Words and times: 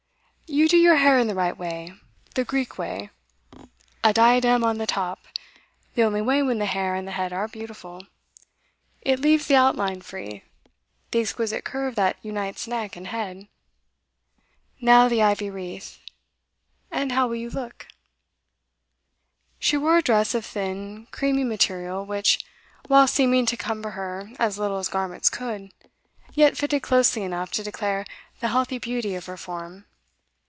'You 0.53 0.67
do 0.67 0.75
your 0.75 0.97
hair 0.97 1.17
in 1.17 1.27
the 1.29 1.33
right 1.33 1.57
way 1.57 1.93
the 2.35 2.43
Greek 2.43 2.77
way. 2.77 3.09
A 4.03 4.11
diadem 4.11 4.65
on 4.65 4.79
the 4.79 4.85
top 4.85 5.21
the 5.95 6.03
only 6.03 6.21
way 6.21 6.43
when 6.43 6.59
the 6.59 6.65
hair 6.65 6.93
and 6.93 7.07
the 7.07 7.13
head 7.13 7.31
are 7.31 7.47
beautiful. 7.47 8.05
It 9.01 9.19
leaves 9.21 9.47
the 9.47 9.55
outline 9.55 10.01
free 10.01 10.43
the 11.11 11.21
exquisite 11.21 11.63
curve 11.63 11.95
that 11.95 12.17
unites 12.21 12.67
neck 12.67 12.97
and 12.97 13.07
head. 13.07 13.47
Now 14.81 15.07
the 15.07 15.23
ivy 15.23 15.49
wreath; 15.49 16.01
and 16.91 17.13
how 17.13 17.29
will 17.29 17.37
you 17.37 17.49
look?' 17.49 17.87
She 19.57 19.77
wore 19.77 19.99
a 19.99 20.03
dress 20.03 20.35
of 20.35 20.43
thin, 20.45 21.07
creamy 21.11 21.45
material, 21.45 22.05
which, 22.05 22.43
whilst 22.89 23.15
seeming 23.15 23.45
to 23.45 23.55
cumber 23.57 23.91
her 23.91 24.29
as 24.37 24.59
little 24.59 24.79
as 24.79 24.89
garments 24.89 25.29
could, 25.29 25.71
yet 26.33 26.57
fitted 26.57 26.81
closely 26.83 27.21
enough 27.23 27.51
to 27.51 27.63
declare 27.63 28.05
the 28.41 28.49
healthy 28.49 28.79
beauty 28.79 29.15
of 29.15 29.27
her 29.27 29.37
form. 29.37 29.85